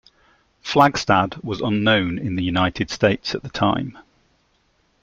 [0.63, 3.99] Flagstad was unknown in the United States at the time.